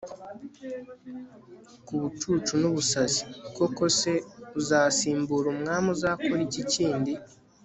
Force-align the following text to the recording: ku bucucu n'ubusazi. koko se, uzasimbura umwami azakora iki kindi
ku 1.85 1.93
bucucu 2.01 2.53
n'ubusazi. 2.61 3.21
koko 3.55 3.83
se, 3.99 4.13
uzasimbura 4.59 5.45
umwami 5.53 5.87
azakora 5.95 6.41
iki 6.49 6.63
kindi 6.73 7.11